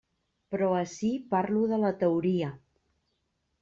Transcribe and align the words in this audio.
Però 0.55 0.69
ací 0.77 1.11
parlo 1.35 1.63
de 1.75 1.81
la 1.87 1.95
teoria. 2.03 2.53